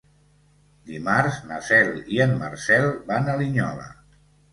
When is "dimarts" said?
0.91-1.35